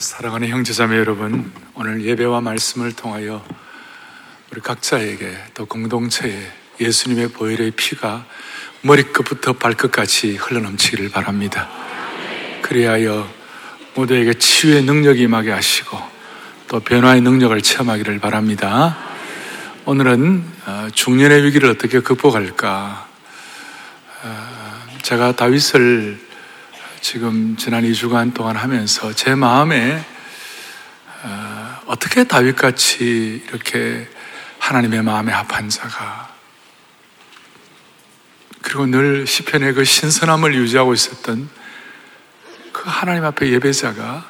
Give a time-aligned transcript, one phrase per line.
[0.00, 3.44] 사랑하는 형제자매 여러분, 오늘 예배와 말씀을 통하여
[4.52, 6.40] 우리 각자에게 또 공동체에
[6.80, 8.24] 예수님의 보혈의 피가
[8.82, 11.68] 머리끝부터 발끝까지 흘러넘치기를 바랍니다.
[12.62, 13.28] 그리하여
[13.96, 15.98] 모두에게 치유의 능력이 임하게 하시고
[16.68, 18.96] 또 변화의 능력을 체험하기를 바랍니다.
[19.84, 23.08] 오늘은 어, 중년의 위기를 어떻게 극복할까?
[24.22, 26.27] 어, 제가 다윗을
[27.00, 30.04] 지금 지난 2주간 동안 하면서 제 마음에
[31.22, 34.08] 어, 떻게 다윗같이 이렇게
[34.58, 36.34] 하나님의 마음에 합한 자가
[38.62, 41.48] 그리고 늘 시편의 그 신선함을 유지하고 있었던
[42.72, 44.28] 그 하나님 앞에 예배자가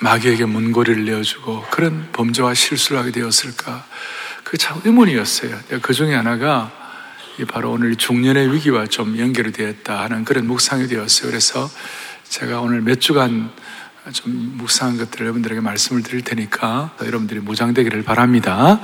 [0.00, 3.86] 마귀에게 문고리를 내어주고 그런 범죄와 실수를 하게 되었을까?
[4.44, 5.58] 그게 참 의문이었어요.
[5.82, 6.70] 그 중에 하나가
[7.44, 11.30] 바로 오늘 중년의 위기와 좀 연결이 되었다 하는 그런 묵상이 되었어요.
[11.30, 11.70] 그래서
[12.28, 13.50] 제가 오늘 몇 주간
[14.12, 18.80] 좀 묵상한 것들을 여러분들에게 말씀을 드릴 테니까 여러분들이 무장되기를 바랍니다.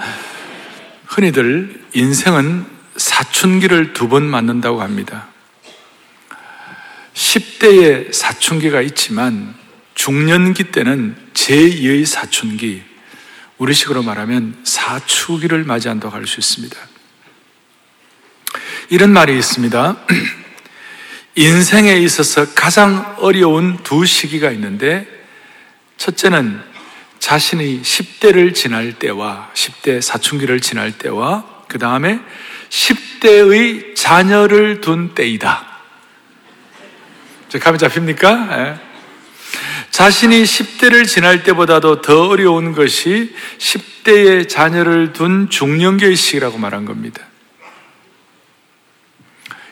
[1.06, 5.28] 흔히들 인생은 사춘기를 두 번 맞는다고 합니다.
[7.14, 9.54] 10대의 사춘기가 있지만
[9.94, 12.82] 중년기 때는 제2의 사춘기,
[13.58, 16.76] 우리식으로 말하면 사추기를 맞이한다고 할 수 있습니다.
[18.92, 19.96] 이런 말이 있습니다.
[21.34, 25.06] 인생에 있어서 가장 어려운 두 시기가 있는데,
[25.96, 26.60] 첫째는
[27.18, 32.20] 자신이 10대를 지날 때와 10대 사춘기를 지날 때와 그 다음에
[32.68, 35.66] 10대의 자녀를 둔 때이다.
[37.48, 38.34] 저 감이 잡힙니까?
[38.44, 38.74] 네.
[39.90, 47.31] 자신이 10대를 지날 때보다도 더 어려운 것이 10대의 자녀를 둔 중년기의 시기라고 말한 겁니다.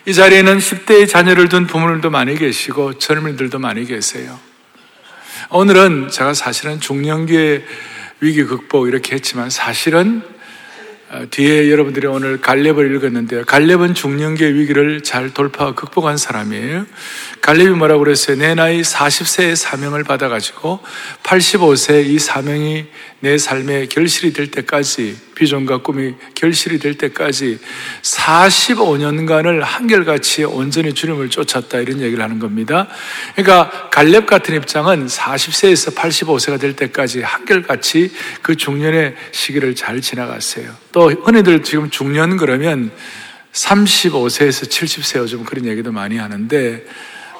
[0.05, 4.39] 이 자리에는 10대의 자녀를 둔 부모님도 많이 계시고 젊은이들도 많이 계세요.
[5.51, 7.63] 오늘은 제가 사실은 중년기의
[8.19, 10.30] 위기 극복 이렇게 했지만 사실은 어,
[11.29, 13.43] 뒤에 여러분들이 오늘 갈렙을 읽었는데요.
[13.43, 16.85] 갈렙은 중년기의 위기를 잘 돌파 극복한 사람이에요.
[17.41, 18.37] 갈렙이 뭐라고 그랬어요?
[18.37, 20.79] 내 나이 40세의 사명을 받아가지고
[21.23, 22.85] 85세 이 사명이
[23.19, 27.59] 내 삶의 결실이 될 때까지 비전과 꿈이 결실이 될 때까지
[28.01, 32.87] 45년간을 한결같이 온전히 주님을 쫓았다 이런 얘기를 하는 겁니다.
[33.35, 40.71] 그러니까 갈렙 같은 입장은 40세에서 85세가 될 때까지 한결같이 그 중년의 시기를 잘 지나갔어요.
[40.91, 42.91] 또 흔히들 지금 중년 그러면
[43.53, 46.85] 35세에서 70세 요즘 그런 얘기도 많이 하는데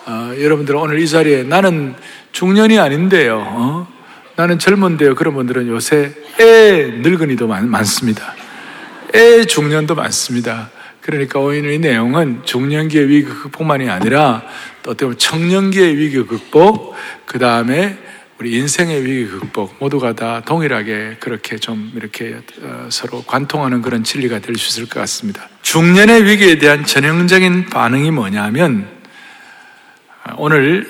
[0.06, 1.96] 어, 여러분들 오늘 이 자리에 나는
[2.32, 3.44] 중년이 아닌데요.
[3.46, 3.88] 어?
[4.36, 5.16] 나는 젊은데요.
[5.16, 8.34] 그런 분들은 요새 애 늙은이도 많, 많습니다.
[9.14, 10.70] 애 중년도 많습니다.
[11.02, 14.44] 그러니까 오늘 이 내용은 중년기의 위기 극복만이 아니라
[14.84, 16.96] 또 어떻게 보면 청년기의 위기 극복,
[17.26, 17.98] 그 다음에
[18.42, 24.40] 우리 인생의 위기 극복 모두가 다 동일하게 그렇게 좀 이렇게 어, 서로 관통하는 그런 진리가
[24.40, 25.48] 될 수 있을 것 같습니다.
[25.62, 28.90] 중년의 위기에 대한 전형적인 반응이 뭐냐면
[30.38, 30.88] 오늘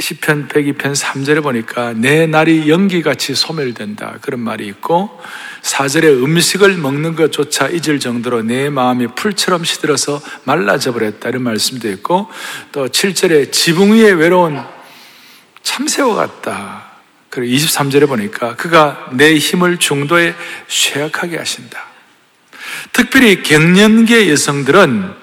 [0.00, 5.16] 시편 102편 3절에 보니까 내 날이 연기같이 소멸된다 그런 말이 있고
[5.62, 12.26] 4절에 음식을 먹는 것조차 잊을 정도로 내 마음이 풀처럼 시들어서 말라져 버렸다 이런 말씀도 있고
[12.72, 14.60] 또 7절에 지붕 위에 외로운
[15.62, 16.79] 참새와 같다.
[17.30, 20.34] 그리고 23절에 보니까 그가 내 힘을 중도에
[20.68, 21.86] 쇠약하게 하신다.
[22.92, 25.14] 특별히 갱년기의 여성들은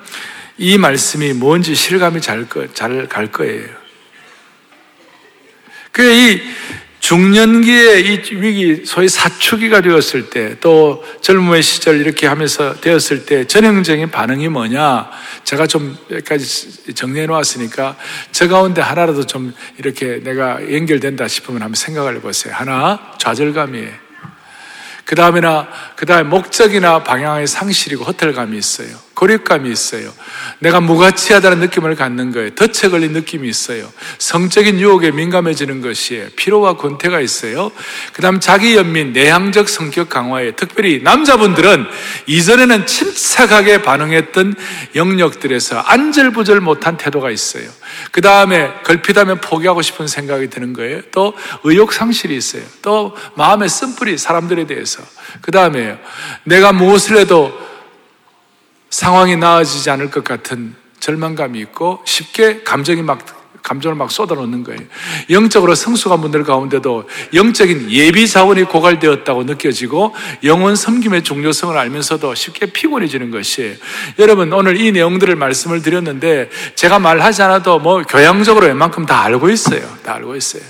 [0.58, 3.68] 이 말씀이 뭔지 실감이 잘 갈 거예요.
[5.92, 6.42] 그이
[7.08, 14.12] 중년기의 이 위기, 소위 사춘기가 되었을 때, 또 젊음의 시절 이렇게 하면서 되었을 때 전형적인
[14.12, 15.10] 반응이 뭐냐?
[15.46, 17.96] 제가 좀 여기까지 정리해 놓았으니까
[18.34, 22.54] 저 가운데 하나라도 좀 이렇게 내가 연결된다 싶으면 한번 생각을 해보세요.
[22.54, 23.94] 하나, 좌절감이에요.
[25.06, 29.07] 그 다음에나, 그 다음에 목적이나 방향의 상실이고 허탈감이 있어요.
[29.18, 30.14] 고립감이 있어요.
[30.60, 32.52] 내가 무가치하다는 느낌을 갖는 거예요.
[32.52, 33.92] 덫에 걸린 느낌이 있어요.
[34.20, 36.28] 성적인 유혹에 민감해지는 것이에요.
[36.36, 37.72] 피로와 권태가 있어요.
[38.14, 41.88] 그 다음 자기 연민, 내향적 성격 강화에 특별히 남자분들은
[42.28, 44.54] 이전에는 침착하게 반응했던
[44.94, 47.68] 영역들에서 안절부절 못한 태도가 있어요.
[48.12, 51.02] 그 다음에 걸핏하면 포기하고 싶은 생각이 드는 거예요.
[51.12, 51.34] 또
[51.64, 52.62] 의욕 상실이 있어요.
[52.84, 55.02] 또 마음의 쓴뿌리 사람들에 대해서.
[55.42, 55.98] 그 다음에
[56.44, 57.68] 내가 무엇을 해도
[58.90, 63.20] 상황이 나아지지 않을 것 같은 절망감이 있고 쉽게 감정이 막
[63.68, 64.80] 감정을 막 쏟아놓는 거예요.
[65.30, 73.30] 영적으로 성숙한 분들 가운데도 영적인 예비 자원이 고갈되었다고 느껴지고 영원 섬김의 중요성을 알면서도 쉽게 피곤해지는
[73.30, 73.76] 것이에요.
[74.20, 79.82] 여러분 오늘 이 내용들을 말씀을 드렸는데 제가 말하지 않아도 뭐 교양적으로 웬만큼 다 알고 있어요.
[80.02, 80.64] 다 알고 있어요.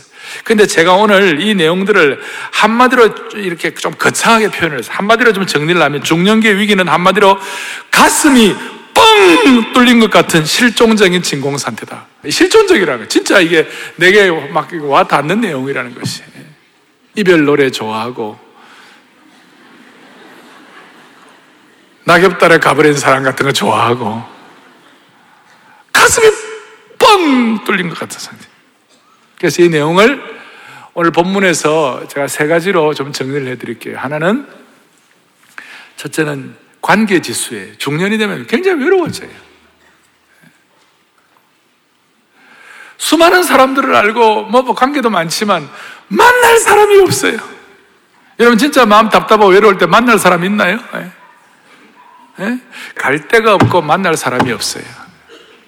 [0.43, 2.19] 근데 제가 오늘 이 내용들을
[2.51, 7.37] 한마디로 이렇게 좀 거창하게 표현을 해서 한마디로 좀 정리를 하면 중년기의 위기는 한마디로
[7.91, 8.55] 가슴이
[8.93, 12.07] 뻥 뚫린 것 같은 실종적인 진공 상태다.
[12.27, 13.07] 실존적이라는 거.
[13.07, 16.23] 진짜 이게 내게 막 와 닿는 내용이라는 것이.
[17.15, 18.39] 이별 노래 좋아하고
[22.05, 24.23] 낙엽달에 가버린 사람 같은 거 좋아하고
[25.91, 26.27] 가슴이
[26.97, 28.46] 뻥 뚫린 것 같은 상태.
[29.39, 30.37] 그래서 이 내용을
[30.93, 33.97] 오늘 본문에서 제가 세 가지로 좀 정리를 해드릴게요.
[33.97, 34.47] 하나는
[35.95, 39.29] 첫째는 관계 지수에 중년이 되면 굉장히 외로워져요.
[42.97, 45.69] 수많은 사람들을 알고 뭐, 뭐 관계도 많지만
[46.07, 47.37] 만날 사람이 없어요.
[48.39, 50.79] 여러분 진짜 마음 답답하고 외로울 때 만날 사람 있나요?
[50.93, 51.11] 네.
[52.37, 52.59] 네?
[52.95, 54.83] 갈 데가 없고 만날 사람이 없어요.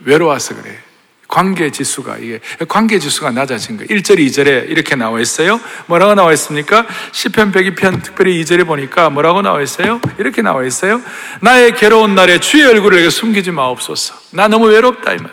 [0.01, 0.88] 외로워서 그래요.
[1.29, 3.87] 관계 지수가 이게 관계 지수가 낮아진 거예요.
[3.87, 5.61] 1절, 2절에 이렇게 나와 있어요.
[5.85, 6.85] 뭐라고 나와 있습니까?
[7.11, 10.01] 시편 102편 특별히 2절에 보니까 뭐라고 나와 있어요?
[10.17, 11.01] 이렇게 나와 있어요.
[11.41, 14.15] 나의 괴로운 날에 주의 얼굴을 숨기지 마옵소서.
[14.31, 15.31] 나 너무 외롭다 이 말.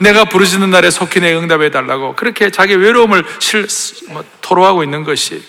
[0.00, 3.66] 내가 부르짖는 날에 속히 내 응답해 달라고 그렇게 자기 외로움을 실,
[4.08, 5.42] 뭐, 토로하고 있는 것이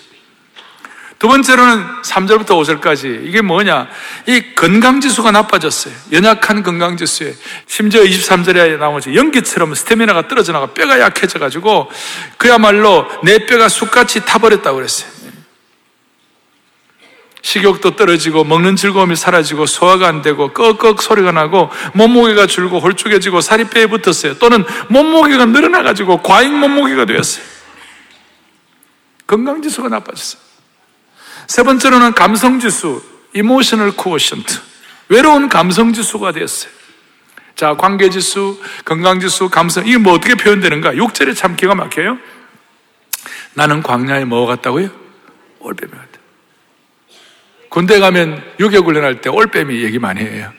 [1.22, 3.86] 두 번째로는 3절부터 5절까지 이게 뭐냐?
[4.26, 5.94] 이 건강지수가 나빠졌어요.
[6.10, 7.32] 연약한 건강지수에.
[7.68, 11.88] 심지어 23절에 나오지 연기처럼 스태미나가 떨어져 나가 뼈가 약해져 가지고
[12.38, 15.12] 그야말로 내 뼈가 쑥같이 타버렸다고 그랬어요.
[17.42, 23.62] 식욕도 떨어지고 먹는 즐거움이 사라지고 소화가 안 되고 꺽꺽 소리가 나고 몸무게가 줄고 홀쭉해지고 살이
[23.66, 24.38] 뼈에 붙었어요.
[24.38, 27.44] 또는 몸무게가 늘어나 가지고 과잉 몸무게가 되었어요.
[29.28, 30.51] 건강지수가 나빠졌어요.
[31.46, 33.02] 세 번째로는 감성지수,
[33.34, 34.60] emotional quotient.
[35.08, 36.72] 외로운 감성지수가 되었어요.
[37.54, 39.86] 자, 관계지수, 건강지수, 감성.
[39.86, 40.92] 이게 뭐 어떻게 표현되는가?
[40.92, 42.18] 6절에 참 기가 막혀요.
[43.54, 44.88] 나는 광야에 뭐 같다고요?
[45.60, 46.08] 올빼미 같다.
[47.68, 50.52] 군대 가면 유격 훈련할 때 올빼미 얘기 많이 해요.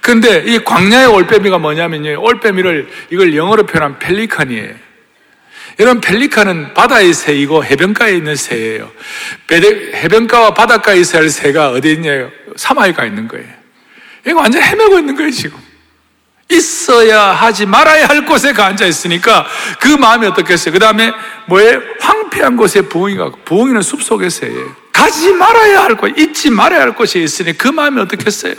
[0.00, 2.20] 근데 이 광야의 올빼미가 뭐냐면요.
[2.20, 4.87] 올빼미를 이걸 영어로 표현하면 pelican이에요.
[5.78, 8.90] 여러분 펠리칸은 바다의 새이고 해변가에 있는 새예요.
[9.50, 12.30] 해변가와 바닷가에 할 새가 어디 있냐요?
[12.56, 13.46] 사마에 가 있는 거예요.
[14.26, 15.58] 이거 완전 헤매고 있는 거예요 지금.
[16.50, 19.46] 있어야 하지 말아야 할 곳에 가 앉아 있으니까
[19.80, 20.72] 그 마음이 어떻겠어요?
[20.72, 21.12] 그 다음에
[21.46, 21.80] 뭐예요?
[22.00, 24.74] 황폐한 곳에 부엉이가 부엉이는 숲속의 새예요.
[24.92, 28.54] 가지 말아야 할 곳, 잊지 말아야 할 곳에 있으니 그 마음이 어떻겠어요?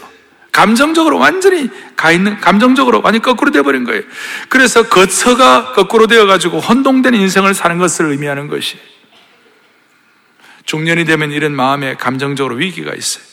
[0.51, 4.01] 감정적으로 완전히 가 있는, 감정적으로 완전히 거꾸로 되어버린 거예요.
[4.49, 8.77] 그래서 거처가 거꾸로 되어가지고 혼동된 인생을 사는 것을 의미하는 것이.
[10.65, 13.23] 중년이 되면 이런 마음에 감정적으로 위기가 있어요.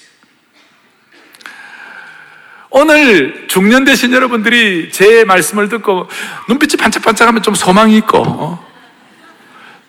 [2.70, 6.08] 오늘 중년 되신 여러분들이 제 말씀을 듣고
[6.48, 8.65] 눈빛이 반짝반짝하면 좀 소망이 있고, 어?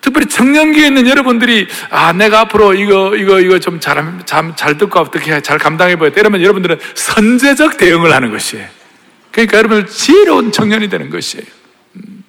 [0.08, 3.98] 특별히 청년기에 있는 여러분들이 아 내가 앞으로 이거 이거 이거 좀 잘
[4.56, 8.66] 잘 듣고 어떻게 잘 감당해 보였다 이러면 여러분들은 선제적 대응을 하는 것이에요.
[9.32, 11.46] 그러니까 여러분 지혜로운 청년이 되는 것이에요.
[11.98, 12.24] 음.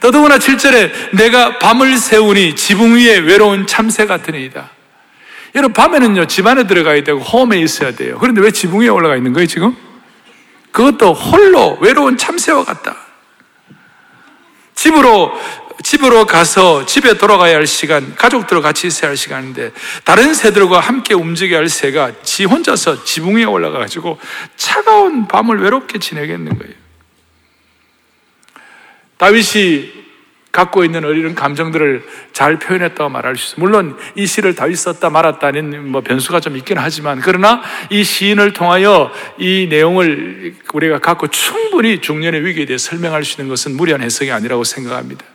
[0.00, 4.70] 더더구나 7절에 내가 밤을 세우니 지붕 위에 외로운 참새 같은 이다.
[5.56, 8.18] 여러분 밤에는요 집 안에 들어가야 되고 홈에 있어야 돼요.
[8.20, 9.76] 그런데 왜 지붕 위에 올라가 있는 거예요 지금?
[10.70, 12.96] 그것도 홀로 외로운 참새와 같다.
[14.74, 15.32] 집으로
[15.94, 19.70] 집으로 가서 집에 돌아가야 할 시간, 가족들과 같이 있어야 할 시간인데
[20.04, 24.18] 다른 새들과 함께 움직여야 할 새가 지 혼자서 지붕 위에 올라가가지고
[24.56, 26.74] 차가운 밤을 외롭게 지내겠는 거예요.
[29.18, 30.04] 다윗이
[30.50, 33.64] 갖고 있는 어리른 감정들을 잘 표현했다고 말할 수 있어요.
[33.64, 39.12] 물론 이 시를 다윗 썼다 말았다는 뭐 변수가 좀 있긴 하지만 그러나 이 시인을 통하여
[39.38, 44.64] 이 내용을 우리가 갖고 충분히 중년의 위기에 대해 설명할 수 있는 것은 무리한 해석이 아니라고
[44.64, 45.33] 생각합니다.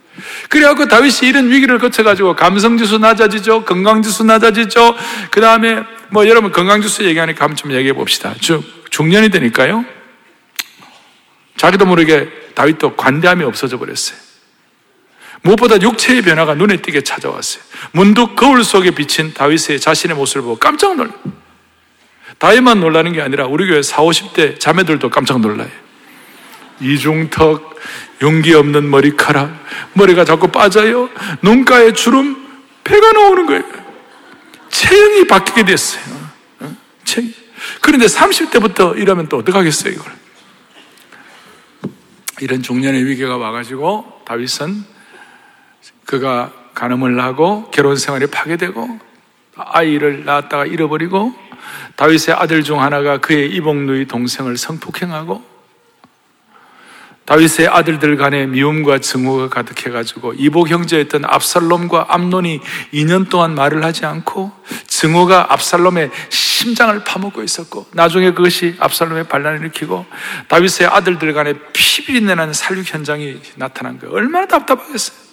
[0.50, 3.66] 그래갖고 다윗이 이런 위기를 거쳐가지고 감성지수 낮아지죠.
[3.66, 4.96] 건강지수 낮아지죠.
[5.32, 8.34] 그 다음에 뭐 여러분 건강지수 얘기하니까 한번 좀 얘기해 봅시다.
[8.40, 9.86] 중, 중년이 되니까요.
[11.58, 14.18] 자기도 모르게 다윗도 관대함이 없어져 버렸어요.
[15.42, 17.64] 무엇보다 육체의 변화가 눈에 띄게 찾아왔어요.
[17.92, 21.14] 문득 거울 속에 비친 다윗의 자신의 모습을 보고 깜짝 놀라요.
[22.38, 25.70] 다윗만 놀라는 게 아니라 우리 교회 40, 50대 자매들도 깜짝 놀라요.
[26.82, 27.76] 이중턱,
[28.22, 29.54] 용기 없는 머리카락,
[29.94, 31.10] 머리가 자꾸 빠져요.
[31.42, 32.36] 눈가에 주름,
[32.84, 33.64] 배가 나오는 거예요.
[34.70, 36.04] 체형이 바뀌게 됐어요.
[37.04, 37.32] 체형.
[37.82, 40.12] 그런데 30대부터 이러면 또 어떡하겠어요, 이걸.
[42.42, 44.84] 이런 중년의 위기가 와가지고 다윗은
[46.06, 49.00] 그가 간음을 하고 결혼 생활이 파괴되고
[49.56, 51.34] 아이를 낳았다가 잃어버리고
[51.98, 55.44] 다윗의 아들 중 하나가 그의 이복누이 동생을 성폭행하고
[57.30, 62.60] 다윗의 아들들 간에 미움과 증오가 가득해가지고 이복 형제였던 압살롬과 암론이
[62.92, 64.52] 2년 동안 말을 하지 않고
[64.88, 70.08] 증오가 압살롬의 심장을 파먹고 있었고 나중에 그것이 압살롬의 반란을 일으키고
[70.48, 74.16] 다윗의 아들들 간에 피비린내는 살육 현장이 나타난 거예요.
[74.16, 75.30] 얼마나 답답하겠어요.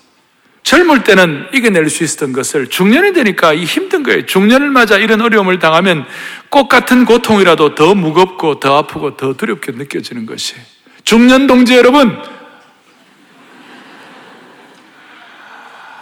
[0.65, 4.27] 젊을 때는 이겨낼 수 있었던 것을 중년이 되니까 이 힘든 거예요.
[4.27, 6.05] 중년을 맞아 이런 어려움을 당하면
[6.51, 10.57] 꽃 같은 고통이라도 더 무겁고 더 아프고 더 두렵게 느껴지는 것이
[11.07, 12.21] 중년 동지 여러분,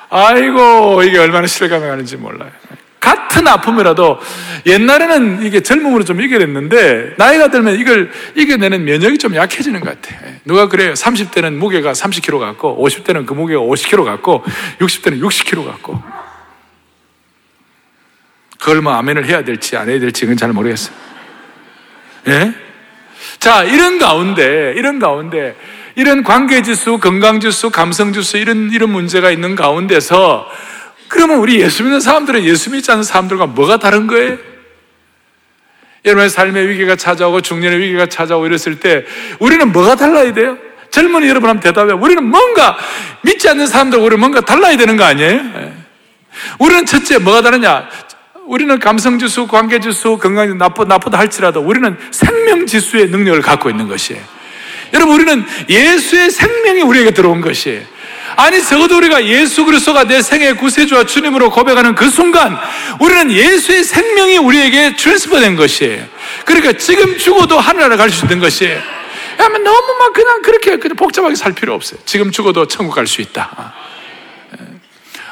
[0.08, 2.50] 아이고, 이게 얼마나 실감이 가는지 몰라요.
[3.00, 4.18] 같은 아픔이라도
[4.64, 10.16] 옛날에는 이게 젊음으로 좀 이겨냈는데 나이가 들면 이걸 이겨내는 면역이 좀 약해지는 것 같아.
[10.46, 10.94] 누가 그래요?
[10.94, 14.42] 30대는 무게가 30kg 같고 50대는 그 무게가 50kg 같고
[14.78, 16.02] 60대는 60kg 같고
[18.58, 20.96] 그걸 뭐 아멘을 해야 될지 안 해야 될지 그건 잘 모르겠어요.
[22.28, 22.63] 예?
[23.38, 25.56] 자, 이런 가운데, 이런 가운데,
[25.96, 30.48] 이런 관계지수, 건강지수, 감성지수, 이런, 이런 문제가 있는 가운데서,
[31.08, 34.36] 그러면 우리 예수 믿는 사람들은 예수 믿지 않는 사람들과 뭐가 다른 거예요?
[36.04, 39.04] 여러분의 삶의 위기가 찾아오고 중년의 위기가 찾아오고 이랬을 때
[39.38, 40.58] 우리는 뭐가 달라야 돼요?
[40.90, 41.98] 젊은이 여러분 한번 대답해요.
[42.00, 42.76] 우리는 뭔가
[43.22, 45.30] 믿지 않는 사람들 우리 뭔가 달라야 되는 거 아니에요?
[45.30, 45.72] 예.
[46.58, 47.88] 우리는 첫째 뭐가 다르냐?
[48.46, 54.22] 우리는 감성지수, 관계지수, 건강지수 나쁘, 나쁘다 할지라도 우리는 생명지수의 능력을 갖고 있는 것이에요.
[54.92, 57.82] 여러분, 우리는 예수의 생명이 우리에게 들어온 것이에요.
[58.36, 62.56] 아니, 적어도 우리가 예수 그리스도가 내 생의 구세주와 주님으로 고백하는 그 순간
[63.00, 66.04] 우리는 예수의 생명이 우리에게 트랜스퍼된 것이에요.
[66.44, 68.80] 그러니까 지금 죽어도 하늘나라 갈 수 있는 것이에요.
[69.40, 71.98] 야면 너무 막 그냥 그렇게 그냥 복잡하게 살 필요 없어요.
[72.04, 73.72] 지금 죽어도 천국 갈 수 있다.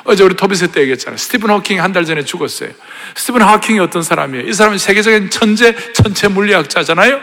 [0.05, 1.17] 어제 우리 토비스 때 얘기했잖아요.
[1.17, 2.71] 스티븐 호킹이 한 달 전에 죽었어요.
[3.15, 4.49] 스티븐 호킹이 어떤 사람이에요?
[4.49, 7.21] 이 사람은 세계적인 천재, 천체 물리학자잖아요?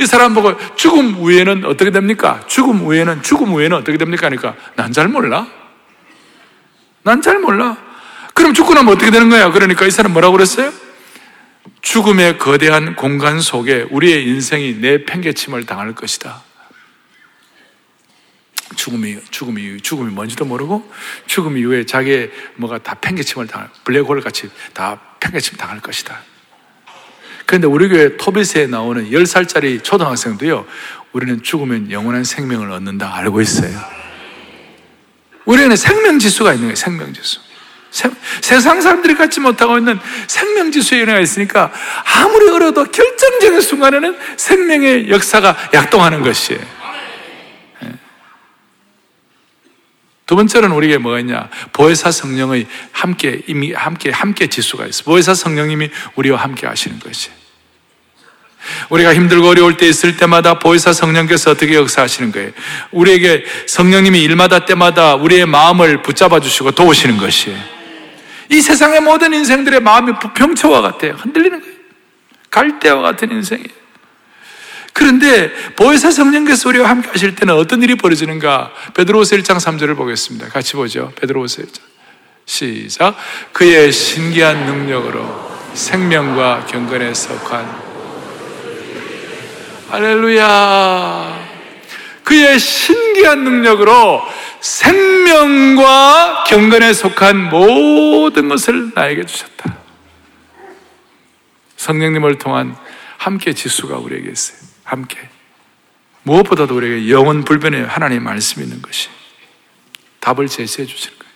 [0.00, 2.42] 이 사람 보고 죽음 후에는 어떻게 됩니까?
[2.46, 4.26] 죽음 후에는, 죽음 후에는 어떻게 됩니까?
[4.26, 5.46] 하니까 난 잘 몰라.
[7.02, 7.76] 난 잘 몰라.
[8.34, 9.50] 그럼 죽고 나면 어떻게 되는 거야?
[9.50, 10.72] 그러니까 이 사람 뭐라고 그랬어요?
[11.80, 16.42] 죽음의 거대한 공간 속에 우리의 인생이 내 팽개침을 당할 것이다.
[18.78, 20.88] 죽음이, 죽음이, 죽음이 뭔지도 모르고
[21.26, 26.20] 죽음 이후에 자기의 뭐가 다 팽개침을 당할, 블랙홀 같이 다 팽개침 당할 것이다.
[27.44, 30.64] 그런데 우리 교회 토비스에 나오는 10살짜리 초등학생도요,
[31.12, 33.76] 우리는 죽으면 영원한 생명을 얻는다 알고 있어요.
[35.44, 37.40] 우리는 생명지수가 있는 거예요, 생명지수.
[38.42, 41.72] 세상 사람들이 갖지 못하고 있는 생명지수의 은혜가 있으니까
[42.04, 46.77] 아무리 어려도 결정적인 순간에는 생명의 역사가 약동하는 것이에요.
[50.28, 51.48] 두 번째로는 우리에게 뭐가 있냐?
[51.72, 55.04] 보혜사 성령의 함께, 이미 함께, 함께 지수가 있어.
[55.04, 57.30] 보혜사 성령님이 우리와 함께 하시는 것이.
[58.90, 62.50] 우리가 힘들고 어려울 때 있을 때마다 보혜사 성령께서 어떻게 역사하시는 거예요?
[62.90, 67.58] 우리에게 성령님이 일마다 때마다 우리의 마음을 붙잡아 주시고 도우시는 것이에요.
[68.50, 71.14] 이 세상의 모든 인생들의 마음이 부평초와 같아요.
[71.14, 71.74] 흔들리는 거예요.
[72.50, 73.78] 갈대와 같은 인생이에요.
[74.98, 78.72] 그런데 보혜사 성령께서 우리와 함께 하실 때는 어떤 일이 벌어지는가?
[78.94, 80.48] 베드로후서 1장 3절을 보겠습니다.
[80.48, 81.12] 같이 보죠.
[81.20, 81.80] 베드로후서 1장.
[82.44, 83.16] 시작.
[83.52, 87.88] 그의 신기한 능력으로 생명과 경건에 속한
[89.90, 91.48] 할렐루야.
[92.24, 94.20] 그의 신기한 능력으로
[94.60, 99.78] 생명과 경건에 속한 모든 것을 나에게 주셨다.
[101.76, 102.76] 성령님을 통한
[103.16, 104.67] 함께 지수가 우리에게 있어요.
[104.88, 105.18] 함께.
[106.22, 109.08] 무엇보다도 우리에게 영원 불변의 하나님의 말씀이 있는 것이
[110.20, 111.32] 답을 제시해 주시는 거예요.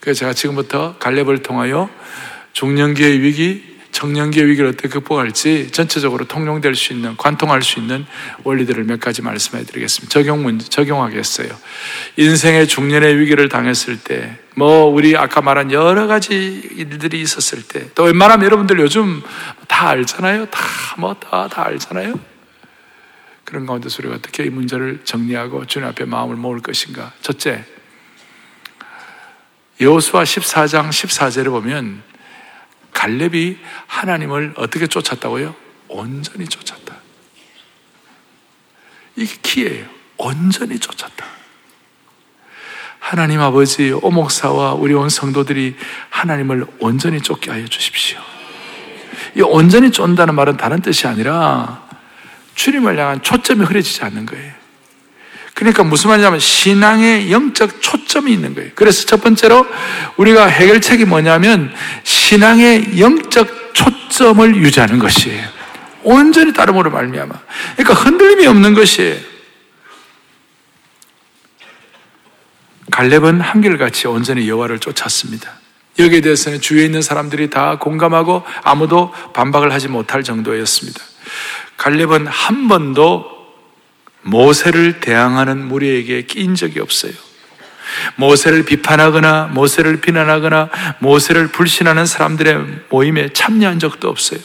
[0.00, 1.90] 그래서 제가 지금부터 갈렙을 통하여
[2.54, 8.06] 중년기의 위기, 청년기의 위기를 어떻게 극복할지 전체적으로 통용될 수 있는, 관통할 수 있는
[8.44, 10.08] 원리들을 몇 가지 말씀해 드리겠습니다.
[10.08, 11.48] 적용 적용하겠어요.
[12.16, 16.36] 인생의 중년의 위기를 당했을 때, 뭐, 우리 아까 말한 여러 가지
[16.76, 19.20] 일들이 있었을 때, 또 웬만하면 여러분들 요즘
[19.66, 20.46] 다 알잖아요.
[20.46, 20.60] 다,
[20.96, 22.14] 뭐, 다, 다 알잖아요.
[23.42, 27.12] 그런 가운데서 우리가 어떻게 이 문제를 정리하고 주님 앞에 마음을 모을 것인가.
[27.20, 27.64] 첫째,
[29.80, 32.07] 여호수아 14장 14절에 보면
[32.92, 35.54] 갈렙이 하나님을 어떻게 쫓았다고요?
[35.88, 36.96] 온전히 쫓았다.
[39.16, 39.86] 이게 키예요.
[40.16, 41.24] 온전히 쫓았다.
[42.98, 45.76] 하나님 아버지 오목사와 우리 온 성도들이
[46.10, 48.20] 하나님을 온전히 쫓게 하여 주십시오.
[49.36, 51.88] 이 온전히 쫀다는 말은 다른 뜻이 아니라
[52.54, 54.57] 주님을 향한 초점이 흐려지지 않는 거예요.
[55.58, 58.70] 그러니까 무슨 말이냐면 신앙의 영적 초점이 있는 거예요.
[58.76, 59.66] 그래서 첫 번째로
[60.16, 61.74] 우리가 해결책이 뭐냐면
[62.04, 65.48] 신앙의 영적 초점을 유지하는 것이에요.
[66.04, 67.34] 온전히 따름으로 말미암아.
[67.76, 69.16] 그러니까 흔들림이 없는 것이에요.
[72.92, 75.54] 갈렙은 한결같이 온전히 여호와를 쫓았습니다.
[75.98, 81.02] 여기에 대해서는 주위에 있는 사람들이 다 공감하고 아무도 반박을 하지 못할 정도였습니다.
[81.78, 83.37] 갈렙은 한 번도
[84.22, 87.12] 모세를 대항하는 무리에게 끼인 적이 없어요.
[88.16, 92.58] 모세를 비판하거나 모세를 비난하거나 모세를 불신하는 사람들의
[92.90, 94.40] 모임에 참여한 적도 없어요.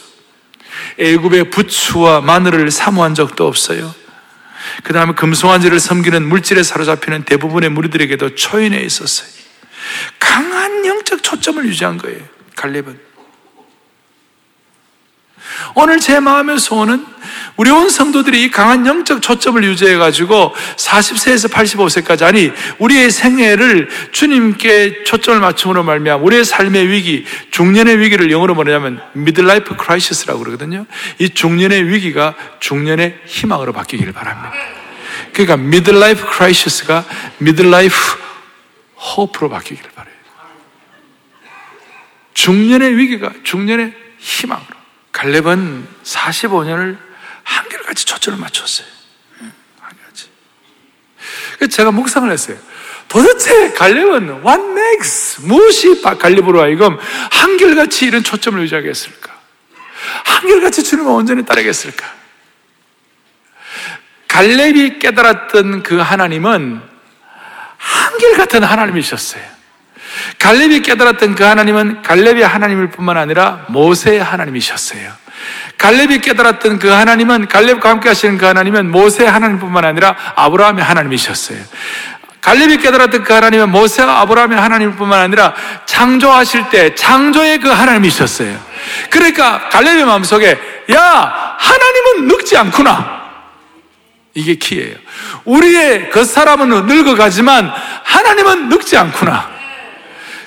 [0.98, 3.94] 애굽의 부추와 마늘을 사모한 적도 없어요.
[4.82, 9.28] 그 다음에 금송아지를 섬기는 물질에 사로잡히는 대부분의 무리들에게도 초인해 있었어요.
[10.18, 12.20] 강한 영적 초점을 유지한 거예요.
[12.56, 13.13] 갈렙은.
[15.74, 17.04] 오늘 제 마음의 소원은
[17.56, 25.40] 우리 온 성도들이 강한 영적 초점을 유지해 가지고 40세에서 85세까지 아니 우리의 생애를 주님께 초점을
[25.40, 30.86] 맞춤으로 말미암아 우리의 삶의 위기, 중년의 위기를 영어로 뭐냐면 midlife crisis라고 그러거든요.
[31.18, 34.52] 이 중년의 위기가 중년의 희망으로 바뀌기를 바랍니다.
[35.32, 37.04] 그러니까 midlife crisis가
[37.40, 37.98] midlife
[39.16, 40.14] hope로 바뀌기를 바래요.
[42.34, 44.73] 중년의 위기가 중년의 희망으로.
[45.14, 46.98] 갈렙은 45년을
[47.44, 48.86] 한결같이 초점을 맞췄어요.
[49.80, 50.28] 한결같이.
[51.70, 52.58] 제가 묵상을 했어요.
[53.08, 56.98] 도대체 갈렙은 what makes 무엇이 갈렙으로 하여금
[57.30, 59.32] 한결같이 이런 초점을 유지하게 했을까?
[60.24, 62.12] 한결같이 주님을 온전히 따르겠을까?
[64.26, 66.82] 갈렙이 깨달았던 그 하나님은
[67.76, 69.53] 한결같은 하나님이셨어요.
[70.38, 75.24] 갈렙이 깨달았던 그 하나님은 갈렙의 하나님일 뿐만 아니라 모세의 하나님이셨어요.
[75.78, 81.58] 갈렙이 깨달았던 그 하나님은 갈렙과 함께 하시는 그 하나님은 모세의 하나님뿐만 아니라 아브라함의 하나님이셨어요.
[82.40, 85.54] 갈렙이 깨달았던 그 하나님은 모세와 아브라함의 하나님뿐만 아니라
[85.86, 88.58] 창조하실 때 창조의 그 하나님이셨어요.
[89.08, 90.58] 그러니까 갈렙의 마음속에
[90.92, 93.24] 야 하나님은 늙지 않구나.
[94.34, 94.96] 이게 키예요.
[95.44, 97.72] 우리의 그 사람은 늙어가지만
[98.04, 99.53] 하나님은 늙지 않구나.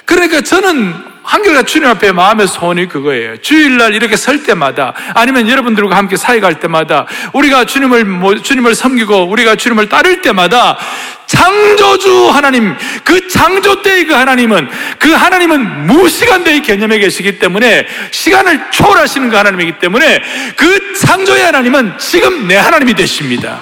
[0.07, 3.35] 그러니까 저는 한결같 주님 앞에 마음의 소원이 그거예요.
[3.41, 9.57] 주일날 이렇게 설 때마다 아니면 여러분들과 함께 갈 때마다 우리가 주님을 뭐, 주님을 섬기고 우리가
[9.57, 10.77] 주님을 따를 때마다
[11.25, 19.29] 창조주 하나님 그 창조 때의 그 하나님은 그 하나님은 무시간대의 개념에 계시기 때문에 시간을 초월하시는
[19.29, 20.21] 그 하나님이기 때문에
[20.55, 23.61] 그 창조의 하나님은 지금 내 하나님이 되십니다.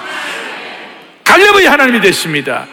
[1.24, 2.66] 갈렙의 하나님이 되십니다.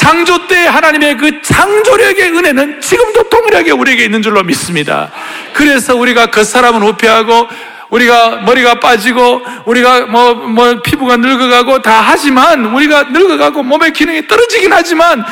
[0.00, 5.12] 창조 때 하나님의 그 창조력의 은혜는 지금도 동일하게 우리에게 있는 줄로 믿습니다.
[5.52, 7.48] 그래서 우리가 그 사람은 후패하고
[7.90, 14.72] 우리가 머리가 빠지고 우리가 뭐, 뭐 피부가 늙어가고 다 하지만 우리가 늙어가고 몸의 기능이 떨어지긴
[14.72, 15.22] 하지만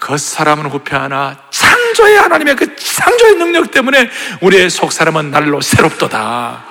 [0.00, 6.64] 그 사람은 후패하나 창조의 하나님의 그 창조의 능력 때문에 우리의 속 사람은 날로 새롭도다.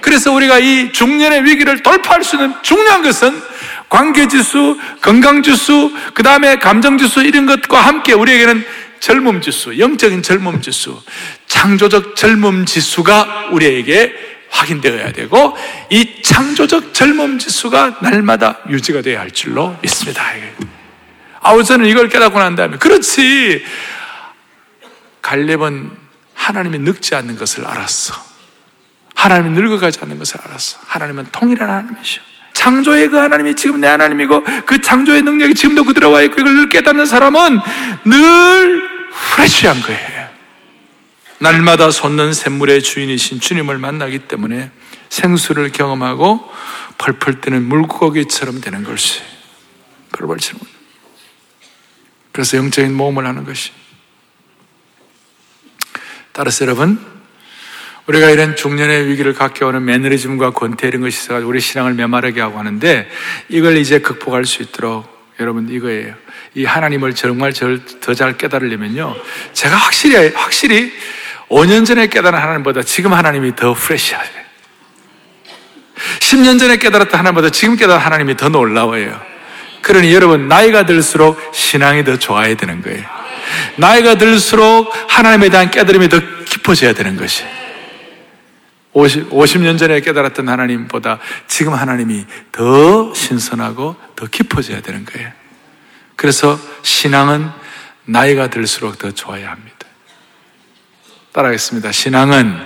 [0.00, 3.55] 그래서 우리가 이 중년의 위기를 돌파할 수 있는 중요한 것은
[3.88, 8.64] 관계지수, 건강지수, 그 다음에 감정지수 이런 것과 함께 우리에게는
[9.00, 11.00] 젊음 지수, 영적인 젊음 지수,
[11.46, 14.14] 창조적 젊음 지수가 우리에게
[14.50, 15.56] 확인되어야 되고
[15.90, 20.24] 이 창조적 젊음 지수가 날마다 유지가 되어야 할 줄로 믿습니다.
[21.40, 23.64] 아우 저는 이걸 깨닫고 난 다음에 그렇지
[25.22, 25.90] 갈렙은
[26.34, 28.14] 하나님이 늙지 않는 것을 알았어.
[29.14, 30.78] 하나님이 늙어가지 않는 것을 알았어.
[30.86, 32.20] 하나님은 통일한 하나님이셔.
[32.66, 37.06] 창조의 그 하나님이 지금 내 하나님이고 그 창조의 능력이 지금도 그대로 와 있고 이걸 깨닫는
[37.06, 37.60] 사람은
[38.04, 38.82] 늘
[39.34, 40.28] 프레쉬한 거예요.
[41.38, 44.72] 날마다 솟는 샘물의 주인이신 주님을 만나기 때문에
[45.10, 46.50] 생수를 경험하고
[46.98, 49.20] 펄펄 뜨는 물고기처럼 되는 것이
[50.10, 50.60] 벌벌처럼.
[52.32, 53.70] 그래서 영적인 모험을 하는 것이.
[56.32, 56.98] 따라서 여러분,
[58.06, 62.58] 우리가 이런 중년의 위기를 갖게 오는 매너리즘과 권태 이런 것이 있어서 우리 신앙을 메마르게 하고
[62.58, 63.08] 하는데
[63.48, 66.14] 이걸 이제 극복할 수 있도록 여러분 이거예요.
[66.54, 69.14] 이 하나님을 정말 더 잘 깨달으려면요.
[69.52, 70.92] 제가 확실히, 확실히
[71.48, 74.46] 5년 전에 깨달은 하나님보다 지금 하나님이 더 프레시하세요.
[76.20, 79.20] 10년 전에 깨달았던 하나님보다 지금 깨달은 하나님이 더 놀라워요.
[79.82, 83.04] 그러니 여러분, 나이가 들수록 신앙이 더 좋아야 되는 거예요.
[83.76, 87.44] 나이가 들수록 하나님에 대한 깨달음이 더 깊어져야 되는 것이.
[88.96, 95.30] 50, 50년 전에 깨달았던 하나님보다 지금 하나님이 더 신선하고 더 깊어져야 되는 거예요.
[96.16, 97.50] 그래서 신앙은
[98.06, 99.76] 나이가 들수록 더 좋아야 합니다.
[101.32, 101.92] 따라하겠습니다.
[101.92, 102.58] 신앙은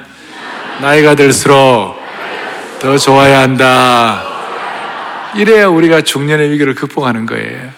[0.80, 2.00] 나이가 들수록
[2.78, 4.22] 더 좋아야 한다.
[5.34, 7.72] 이래야 우리가 중년의 위기를 극복하는 거예요.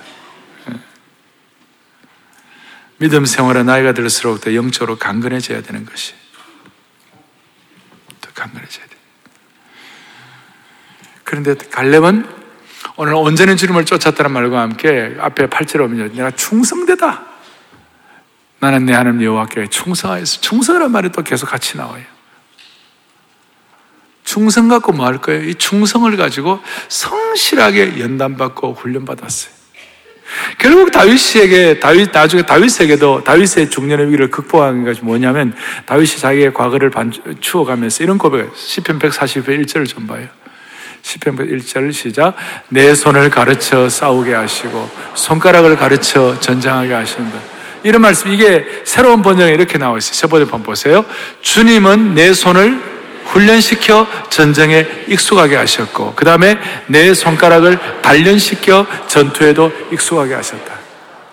[2.99, 6.22] 믿음 생활은 나이가 들수록 더 영적으로 강건해져야 되는 것이.
[8.35, 8.97] 강건해져야 돼.
[11.25, 12.29] 그런데 갈렙은
[12.97, 17.23] 오늘 온전히 주님을 쫓았다는 말과 함께 앞에 8절에 보면 내가 충성되다.
[18.59, 20.41] 나는 내 하나님 여호와께 충성하였어.
[20.41, 22.05] 충성이란 말이 또 계속 같이 나와요.
[24.25, 25.49] 충성 갖고 뭐 할 거예요?
[25.49, 29.62] 이 충성을 가지고 성실하게 연단받고 훈련받았어요.
[30.59, 35.55] 결국 다윗에게 다윗 나중에 다윗에게도 다윗의 중년의 위기를 극복한 것이 뭐냐면
[35.87, 40.27] 다윗이 자기의 과거를 반, 추어가면서 이런 고백 시편 140편 1절을 좀 봐요.
[41.03, 42.37] 시편 1절 시작
[42.69, 47.39] 내 손을 가르쳐 싸우게 하시고 손가락을 가르쳐 전장하게 하신다.
[47.85, 50.13] 이런 말씀 이게 새로운 번역에 이렇게 나와 있어요.
[50.13, 51.05] 첫 번째 번 보세요.
[51.41, 52.92] 주님은 내 손을
[53.25, 60.83] 훈련시켜 전쟁에 익숙하게 하셨고, 그 다음에 내 손가락을 단련시켜 전투에도 익숙하게 하셨다.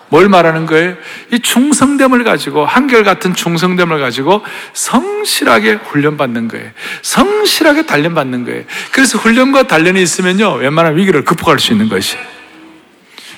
[0.08, 0.96] 뭘 말하는 거예요?
[1.32, 6.70] 이 충성됨을 가지고, 한결같은 충성됨을 가지고 성실하게 훈련받는 거예요.
[7.02, 8.64] 성실하게 단련받는 거예요.
[8.90, 12.16] 그래서 훈련과 단련이 있으면요, 웬만한 위기를 극복할 수 있는 것이.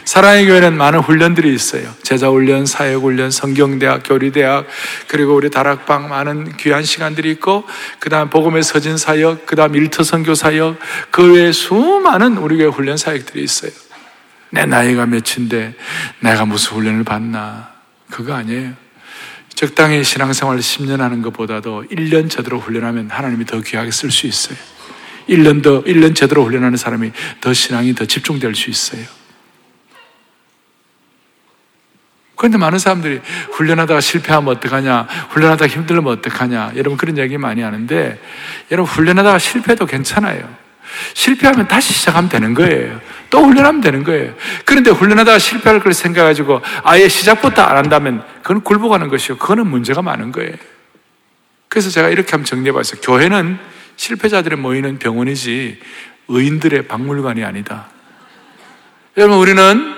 [0.05, 1.93] 사랑의 교회는 많은 훈련들이 있어요.
[2.03, 4.67] 제자훈련, 사역훈련, 성경대학, 교리대학,
[5.07, 7.65] 그리고 우리 다락방 많은 귀한 시간들이 있고,
[7.99, 10.79] 그 다음 복음의 서진 사역, 그 다음 일터 선교 사역,
[11.11, 13.71] 그 외에 수많은 우리 교회 훈련 사역들이 있어요.
[14.51, 15.75] 내 나이가 몇인데
[16.21, 17.71] 내가 무슨 훈련을 받나.
[18.11, 18.75] 그거 아니에요.
[19.55, 24.59] 적당히 신앙생활 10년 하는 것보다도 1년 제대로 훈련하면 하나님이 더 귀하게 쓸 수 있어요.
[25.29, 29.22] 1년 더, 1년 제대로 훈련하는 사람이 더 신앙이 더 집중될 수 있어요.
[32.43, 33.21] 그런데 많은 사람들이
[33.53, 38.21] 훈련하다가 실패하면 어떡하냐, 훈련하다가 힘들면 어떡하냐, 여러분 그런 얘기 많이 하는데,
[38.73, 40.53] 여러분 훈련하다가 실패도 괜찮아요.
[41.15, 43.01] 실패하면 다시 시작하면 되는 거예요.
[43.31, 44.35] 또 훈련하면 되는 거예요.
[44.65, 50.33] 그런데 훈련하다가 실패할 걸 생각해가지고 아예 시작부터 안 한다면 그건 굴복하는 것이고, 그거는 문제가 많은
[50.33, 50.57] 거예요.
[51.69, 53.03] 그래서 제가 이렇게 한번 정리해봤어요.
[53.03, 53.57] 교회는
[53.95, 55.79] 실패자들이 모이는 병원이지
[56.27, 57.87] 의인들의 박물관이 아니다.
[59.17, 59.92] 여러분, 우리는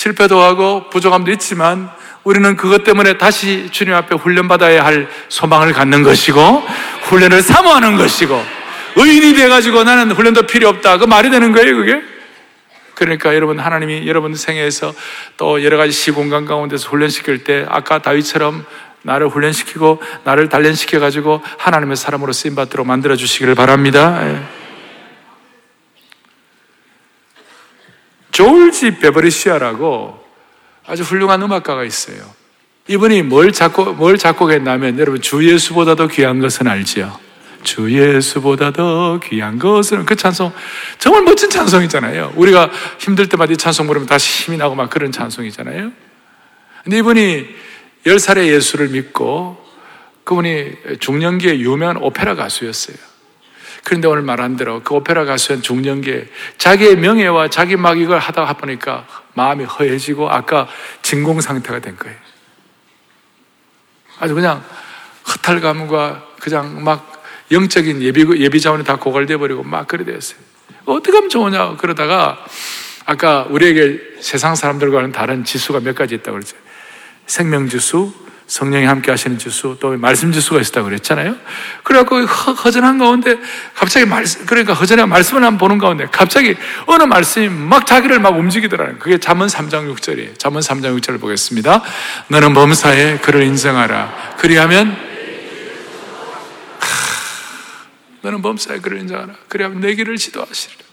[0.00, 1.90] 실패도 하고 부족함도 있지만
[2.24, 6.40] 우리는 그것 때문에 다시 주님 앞에 훈련받아야 할 소망을 갖는 것이고
[7.02, 8.42] 훈련을 사모하는 것이고
[8.96, 10.96] 의인이 돼가지고 나는 훈련도 필요 없다.
[10.96, 12.00] 그 말이 되는 거예요, 그게?
[12.94, 14.94] 그러니까 여러분 하나님이 여러분 생애에서
[15.36, 18.64] 또 여러 가지 시공간 가운데서 훈련시킬 때 아까 다윗처럼
[19.02, 24.18] 나를 훈련시키고 나를 단련시켜 가지고 하나님의 사람으로 쓰임 받도록 만들어 주시기를 바랍니다.
[28.40, 30.18] 조울지 베버리시아라고
[30.86, 32.22] 아주 훌륭한 음악가가 있어요.
[32.88, 37.20] 이분이 뭘 작곡, 뭘 작곡했냐면 여러분 주 예수보다도 귀한 것은 알지요.
[37.64, 40.50] 주 예수보다도 귀한 것은 그 찬송
[40.98, 42.32] 정말 멋진 찬송이잖아요.
[42.34, 45.92] 우리가 힘들 때마다 이 찬송 부르면 다시 힘이 나고 막 그런 찬송이잖아요.
[46.82, 47.46] 근데 이분이
[48.06, 49.62] 10살에 예수를 믿고
[50.24, 53.09] 그분이 중년기에 유명한 오페라 가수였어요.
[53.84, 59.06] 그런데 오늘 말한 대로 그 오페라 가수는 중년기에 자기의 명예와 자기 막 이걸 하다 보니까
[59.34, 60.68] 마음이 허해지고 아까
[61.02, 62.16] 진공 상태가 된 거예요.
[64.18, 64.62] 아주 그냥
[65.28, 70.38] 허탈감과 그냥 막 영적인 예비, 예비 자원이 다 고갈돼 버리고 막 그래 되었어요.
[70.84, 72.44] 어떻게 하면 좋으냐 그러다가
[73.06, 76.56] 아까 우리에게 세상 사람들과는 다른 지수가 몇 가지 있다고 그랬죠.
[77.26, 78.12] 생명 지수,
[78.50, 81.36] 성령이 함께 하시는 지수, 또 말씀 지수가 있었다고 그랬잖아요.
[81.84, 83.38] 그래갖고 허전한 가운데
[83.76, 88.98] 갑자기 말씀, 그러니까 허전한 말씀을 한번 보는 가운데 갑자기 어느 말씀이 막 자기를 막 움직이더라는
[88.98, 90.36] 그게 잠언 3장 6절이에요.
[90.36, 91.80] 잠언 3장 6절을 보겠습니다.
[92.26, 94.34] 너는 범사에 그를 인정하라.
[94.38, 94.96] 그리하면
[98.22, 99.32] 너는 범사에 그를 인정하라.
[99.46, 100.89] 그리하면 내 길을 지도하시리라.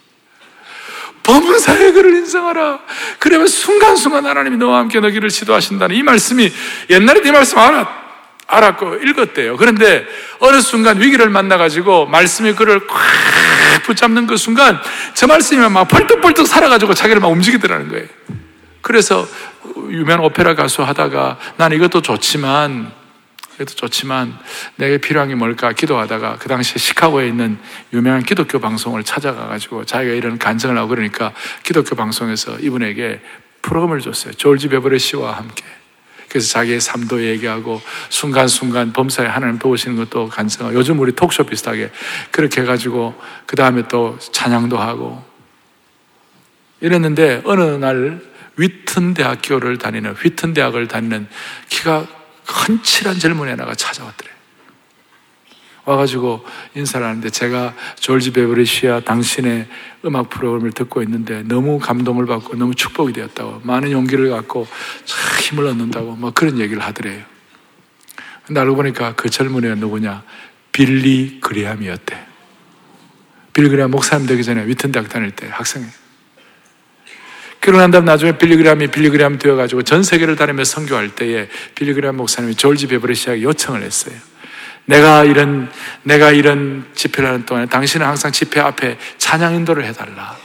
[1.27, 2.79] 범사에 그를 인정하라.
[3.19, 6.51] 그러면 순간순간 하나님이 너와 함께 너 길을 지도하신다는 이 말씀이
[6.89, 7.87] 옛날에 이 말씀 알았,
[8.47, 9.57] 알았고 읽었대요.
[9.57, 10.05] 그런데
[10.39, 12.97] 어느 순간 위기를 만나가지고 말씀이 그를 꽉
[13.83, 14.79] 붙잡는 그 순간
[15.13, 18.07] 저 말씀이 막 펄떡펄떡 살아가지고 자기를 막 움직이더라는 거예요.
[18.81, 19.27] 그래서
[19.89, 22.91] 유명한 오페라 가수 하다가 난 이것도 좋지만
[23.57, 24.37] 그래도 좋지만
[24.75, 27.57] 내게 필요한 게 뭘까 기도하다가 그 당시에 시카고에 있는
[27.91, 33.19] 유명한 기독교 방송을 찾아가가지고 자기가 이런 간증을 하고 그러니까 기독교 방송에서 이분에게
[33.63, 34.33] 프로그램을 줬어요.
[34.33, 35.63] 졸지 베버레 씨와 함께.
[36.29, 41.89] 그래서 자기의 삶도 얘기하고 순간순간 범사에 하나님 도우시는 것도 간증하고 요즘 우리 톡쇼 비슷하게
[42.29, 45.23] 그렇게 해가지고 그 다음에 또 찬양도 하고
[46.81, 48.21] 이랬는데 어느 날
[48.55, 51.27] 위튼 대학교를 다니는 휘튼 대학을 다니는
[51.69, 52.16] 키가
[52.47, 54.37] 헌칠한 젊은 애나가 찾아왔더래.
[55.87, 59.67] 와가지고 인사를 하는데 제가 졸지 베브리시아 당신의
[60.03, 64.67] 음악 프로그램을 듣고 있는데 너무 감동을 받고 너무 축복이 되었다고 많은 용기를 갖고
[65.05, 67.23] 참 힘을 얻는다고 뭐 그런 얘기를 하더래요.
[68.45, 70.23] 근데 알고 보니까 그 젊은 애가 누구냐?
[70.73, 72.27] 빌리 그리함이었대.
[73.53, 76.06] 빌리 그리함 목사님 되기 전에 위튼 대학 다닐 때 학생이에요.
[77.67, 82.87] 그러고 난 다음 나중에 빌리그램이 빌리그램 되어가지고 전 세계를 다니며 선교할 때에 빌리그램 목사님이 졸지
[82.87, 84.15] 베버리시아에 요청을 했어요.
[84.85, 85.69] 내가 이런,
[86.03, 90.37] 내가 이런 집회를 하는 동안에 당신은 항상 집회 앞에 찬양 인도를 해달라.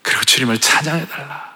[0.00, 1.54] 그리고 주님을 찬양해달라.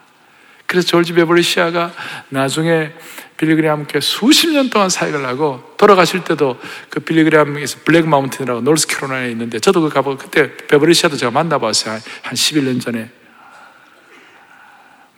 [0.67, 1.95] 그래서 조지 베버리 쉐아가
[2.29, 2.93] 나중에
[3.39, 9.59] 빌리그리함께 수십 년 동안 사역을 하고 돌아가실 때도 그 빌리 그레이엄에서 블랙 마운틴이라고 노스캐롤라이나에 있는데
[9.59, 11.95] 저도 그 가보고 그때 베버리 쉐아도 제가 만나봤어요.
[11.95, 13.20] 한 11년 전에.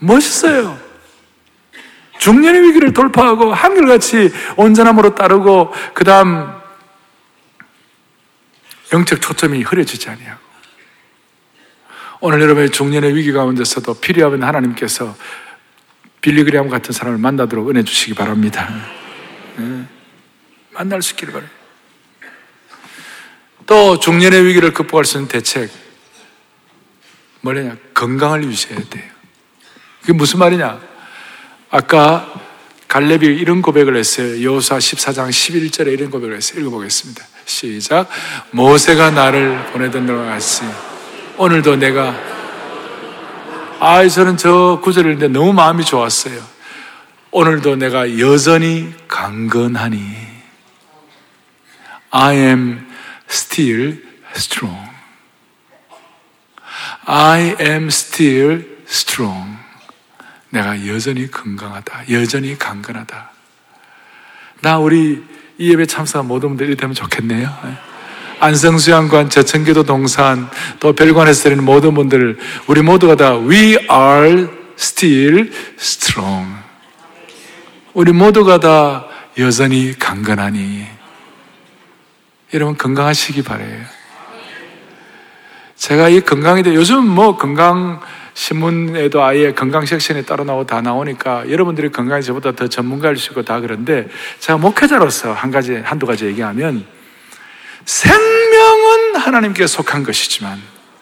[0.03, 0.79] 멋있어요.
[2.19, 6.53] 중년의 위기를 돌파하고 한결같이 온전함으로 따르고 그 다음
[8.93, 10.41] 영적 초점이 흐려지지 아니하고
[12.21, 15.17] 오늘 여러분의 중년의 위기 가운데서도 필요하면 하나님께서
[16.21, 18.69] 빌리그리암 같은 사람을 만나도록 은혜 주시기 바랍니다.
[19.57, 19.85] 네.
[20.71, 21.59] 만날 수 있기를 바랍니다.
[23.67, 25.71] 또 중년의 위기를 극복할 수 있는 대책
[27.41, 29.12] 뭐냐 건강을 유지해야 돼요.
[30.03, 30.81] 그게 무슨 말이냐?
[31.71, 32.29] 아까
[32.89, 34.45] 갈렙이 이런 고백을 했어요.
[34.45, 36.61] 여호수아 14장 11절에 이런 고백을 했어요.
[36.61, 37.25] 읽어보겠습니다.
[37.47, 38.09] 시작.
[38.51, 40.63] 모세가 나를 보내던 것 같이
[41.39, 42.15] 오늘도 내가
[43.81, 46.41] 아, 저는 저 구절을 읽는데 너무 마음이 좋았어요.
[47.31, 50.01] 오늘도 내가 여전히 강건하니
[52.11, 52.87] I am
[53.29, 54.03] still
[54.37, 54.91] strong.
[57.07, 59.62] I am still strong.
[60.53, 62.11] 내가 여전히 건강하다.
[62.11, 63.31] 여전히 강건하다.
[64.61, 65.25] 나 우리
[65.57, 67.49] 이 예배 참석한 모든 분들이 이 되면 좋겠네요.
[68.39, 76.53] 안성수양관, 저천교도 동산, 또 별관에서 드리는 모든 분들, 우리 모두가 다 We are still strong.
[77.95, 79.07] 우리 모두가 다
[79.39, 80.87] 여전히 강건하니.
[82.53, 83.85] 여러분 건강하시기 바래요.
[85.77, 88.01] 제가 이 건강에 대해 요즘 뭐 건강
[88.35, 93.43] 신문에도 아예 건강 섹션에 따로 나오고 다 나오니까 여러분들이 건강에 저보다 더 전문가일 수 있고
[93.43, 96.87] 다 그런데 제가 목회자로서 한 가지, 한두 가지 얘기하면
[97.85, 100.61] 생명은 하나님께 속한 것이지만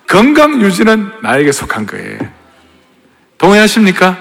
[0.09, 2.19] 건강 유지는 나에게 속한 거예요.
[3.39, 4.19] 동의하십니까?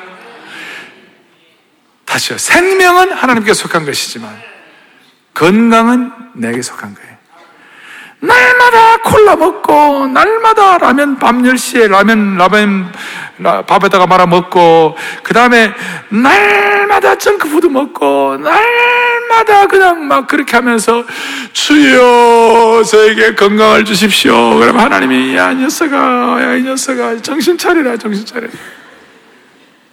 [2.05, 2.37] 다시요.
[2.37, 4.35] 생명은 하나님께 속한 것이지만
[5.33, 7.08] 건강은 내게 속한 거예요.
[8.21, 12.91] 날마다 콜라 먹고, 날마다 라면 밤 10시에 라면, 라면,
[13.65, 15.73] 밥에다가 말아 먹고, 그 다음에
[16.09, 21.05] 날마다 정크푸드 먹고, 날마다 그냥 막 그렇게 하면서,
[21.53, 24.55] 주여, 저에게 건강을 주십시오.
[24.59, 25.97] 그럼 하나님이, 야, 이 녀석아,
[26.41, 28.51] 야, 이 녀석아, 정신 차리라, 정신 차리라.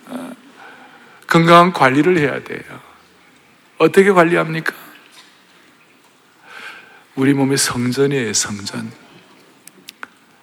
[0.08, 0.30] 어,
[1.28, 2.60] 건강 관리를 해야 돼요.
[3.78, 4.85] 어떻게 관리합니까?
[7.16, 8.90] 우리 몸의 성전이에요, 성전.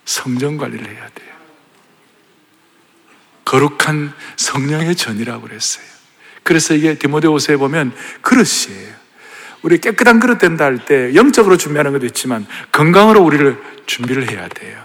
[0.06, 1.34] 성전 관리를 해야 돼요.
[3.46, 5.86] 거룩한 성령의 전이라고 그랬어요.
[6.44, 8.94] 그래서 이게 디모데후서에 보면 그릇이에요.
[9.62, 14.84] 우리 깨끗한 그릇 된다 할 때 영적으로 준비하는 것도 있지만 건강으로 우리를 준비를 해야 돼요.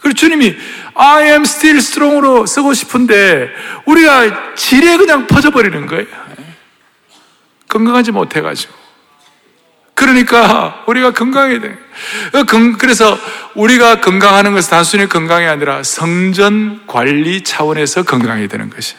[0.00, 0.56] 그리고 주님이
[0.94, 3.50] I am still strong으로 쓰고 싶은데
[3.86, 6.06] 우리가 지레 그냥 퍼져버리는 거예요.
[7.68, 8.79] 건강하지 못해가지고.
[10.00, 11.76] 그러니까 우리가 건강해야 돼.
[12.78, 13.18] 그래서
[13.54, 18.94] 우리가 건강하는 것은 단순히 건강이 아니라 성전 관리 차원에서 건강해야 되는 것이.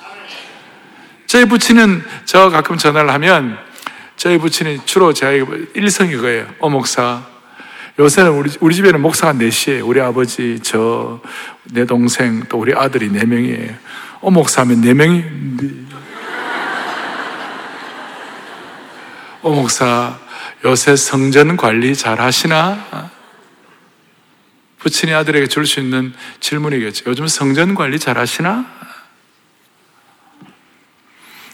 [1.25, 3.57] 저희 부친은 저 가끔 전화를 하면
[4.15, 5.31] 저희 부친이 주로 제가
[5.73, 6.45] 일성이 거예요.
[6.59, 7.23] 어 목사.
[7.97, 9.85] 요새는 우리, 우리 집에는 목사가 넷이에요.
[9.85, 11.19] 우리 아버지, 저,
[11.63, 13.73] 내 동생, 또 우리 아들이 네 명이에요.
[14.21, 15.23] 어 목사 하면 네 명이.
[19.41, 20.17] 어 목사,
[20.63, 23.09] 요새 성전 관리 잘 하시나?
[24.79, 27.09] 부친이 아들에게 줄 수 있는 질문이겠죠.
[27.09, 28.65] 요즘 성전 관리 잘 하시나?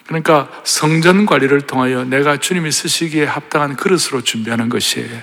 [0.06, 5.22] 그러니까 성전 관리를 통하여 내가 주님이 쓰시기에 합당한 그릇으로 준비하는 것이에요.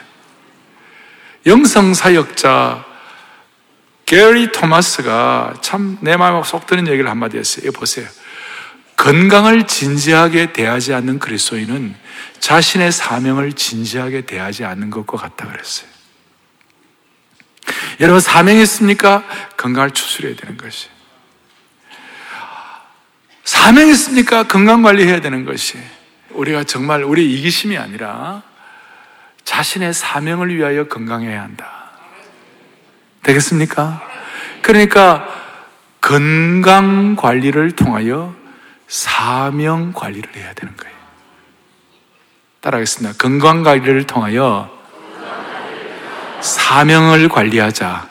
[1.47, 2.85] 영성 사역자
[4.07, 7.73] 게리 토마스가 참 내 마음에 쏙 드는 얘기를 한마디 했어요.
[7.73, 8.07] 보세요.
[9.05, 11.95] 건강을 진지하게 대하지 않는 그리스도인은
[12.41, 15.91] 자신의 사명을 진지하게 대하지 않는 것과 같다 그랬어요.
[18.01, 19.23] 여러분 사명이 있습니까?
[19.59, 20.89] 건강을 추스려야 되는 것이.
[23.45, 24.45] 사명이 있습니까?
[24.45, 25.77] 건강 관리해야 되는 것이.
[26.31, 28.43] 우리가 정말 우리 이기심이 아니라
[29.45, 31.91] 자신의 사명을 위하여 건강해야 한다.
[33.23, 34.03] 되겠습니까?
[34.63, 35.29] 그러니까
[36.01, 38.44] 건강 관리를 통하여
[38.95, 40.95] 사명 관리를 해야 되는 거예요.
[42.61, 43.17] 따라하겠습니다.
[43.19, 44.71] 건강 관리를 통하여
[46.41, 48.09] 사명을 관리하자.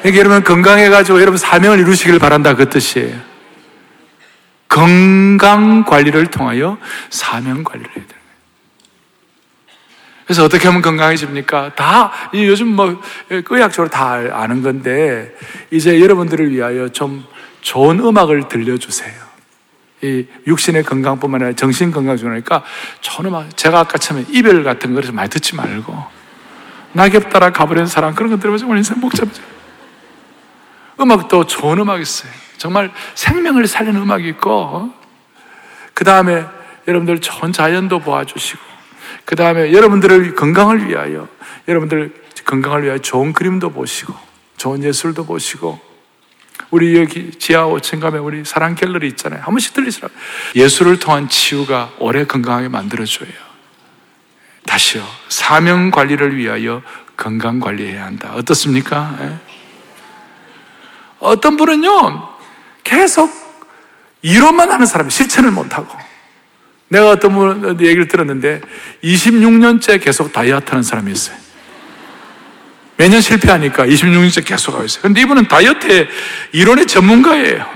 [0.00, 3.16] 그러니까 여러분 건강해가지고 여러분 사명을 이루시길 바란다 그 뜻이에요.
[4.68, 6.76] 건강 관리를 통하여
[7.10, 8.20] 사명 관리를 해야 돼요.
[10.24, 11.76] 그래서 어떻게 하면 건강해집니까?
[11.76, 15.32] 다, 요즘 뭐, 의학적으로 다 아는 건데,
[15.70, 17.24] 이제 여러분들을 위하여 좀
[17.60, 19.25] 좋은 음악을 들려주세요.
[20.06, 25.28] 이 육신의 건강뿐만 아니라 정신 건강 좋은 음악, 제가 아까 처음에 이별 같은 거를 많이
[25.28, 25.96] 듣지 말고,
[26.92, 29.42] 낙엽 따라 가버린 사람, 그런 거 들으면 정말 인생 복잡하죠.
[31.00, 32.30] 음악도 좋은 음악 있어요.
[32.56, 34.92] 정말 생명을 살리는 음악이 있고,
[35.92, 36.46] 그 다음에
[36.86, 38.60] 여러분들 좋은 자연도 보아주시고,
[39.24, 41.28] 그 다음에 여러분들의 건강을 위하여,
[41.68, 42.14] 여러분들
[42.44, 44.14] 건강을 위하여 좋은 그림도 보시고,
[44.56, 45.80] 좋은 예술도 보시고,
[46.70, 49.40] 우리 여기 지하 5층 가면 우리 사랑 갤러리 있잖아요.
[49.40, 50.12] 한 번씩 들리시라고.
[50.54, 53.28] 예술을 통한 치유가 오래 건강하게 만들어줘요.
[54.66, 55.06] 다시요.
[55.28, 56.82] 사명 관리를 위하여
[57.16, 58.32] 건강 관리해야 한다.
[58.34, 59.16] 어떻습니까?
[59.20, 59.36] 예?
[61.20, 62.28] 어떤 분은요,
[62.84, 63.30] 계속
[64.22, 65.96] 이론만 하는 사람이 실천을 못하고,
[66.88, 68.60] 내가 어떤 분 얘기를 들었는데
[69.02, 71.36] 26년째 계속 다이어트 하는 사람이 있어요.
[72.96, 75.02] 매년 실패하니까 26년째 계속 하고 있어요.
[75.02, 76.08] 근데 이분은 다이어트의
[76.52, 77.66] 이론의 전문가예요.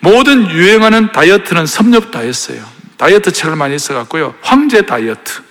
[0.00, 2.64] 모든 유행하는 다이어트는 섭렵 다이어트예요.
[2.96, 4.34] 다이어트 책을 많이 써갖고요.
[4.42, 5.42] 황제 다이어트,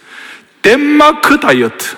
[0.62, 1.96] 덴마크 다이어트,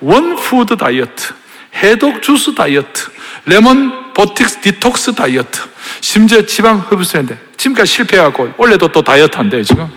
[0.00, 1.34] one food 다이어트,
[1.74, 3.10] 해독 주스 다이어트,
[3.46, 5.60] 레몬 보틱스 디톡스 다이어트,
[6.00, 9.88] 심지어 지방 흡입인데 지금까지 실패해갖고 원래도 또 다이어트 한대요 지금.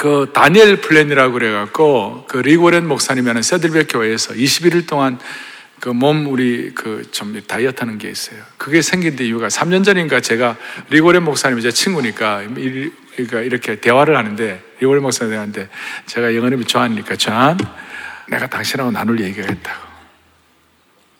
[0.00, 5.18] 그 다니엘 플랜이라고 그래갖고 그 릭 워렌 목사님이 하는 새들백 교회에서 21일 동안
[5.78, 8.40] 그 몸 우리 그 좀 다이어트 하는 게 있어요.
[8.56, 10.56] 그게 생긴 데 이유가 3년 전인가 제가
[10.88, 12.42] 릭 워렌 목사님이 제 친구니까
[13.14, 15.68] 그러니까 이렇게 대화를 하는데 릭 워렌 목사님한테
[16.06, 17.58] 제가 영어를 좋아하니까 존
[18.28, 19.90] 내가 당신하고 나눌 얘기가 있다고.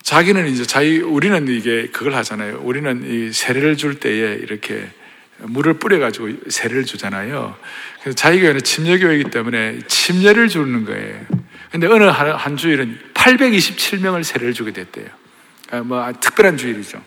[0.03, 2.61] 자기는 이제 자기 우리는 이게 그걸 하잖아요.
[2.63, 4.89] 우리는 이 세례를 줄 때에 이렇게
[5.43, 7.57] 물을 뿌려가지고 세례를 주잖아요.
[8.01, 11.21] 그래서 자기 교회는 침례교회이기 때문에 침례를 주는 거예요.
[11.71, 15.07] 근데 어느 한, 한 주일은 827명을 세례를 주게 됐대요.
[15.71, 17.01] 아, 뭐 특별한 주일이죠.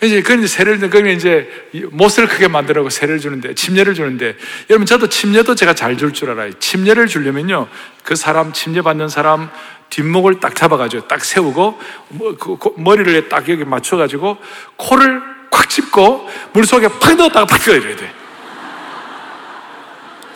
[0.00, 1.50] 이제 그런 세례를 그러면 이제
[1.90, 4.36] 못을 크게 만들라고 세례를 주는데 침례를 주는데
[4.70, 6.52] 여러분 저도 침례도 제가 잘 줄 줄 알아요.
[6.60, 7.66] 침례를 주려면요
[8.04, 9.50] 그 사람 침례 받는 사람
[9.90, 14.36] 뒷목을 딱 잡아가지고 딱 세우고 뭐, 그, 머리를 딱 여기 맞춰가지고
[14.76, 15.20] 코를
[15.50, 18.17] 콱 짚고 물 속에 팍 넣었다가 팍 이래야 돼.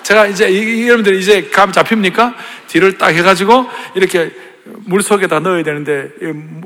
[0.03, 2.35] 제가 이제 이, 여러분들 이제 감 잡힙니까?
[2.69, 4.33] 뒤를 딱 해가지고 이렇게
[4.65, 6.09] 물 속에다 넣어야 되는데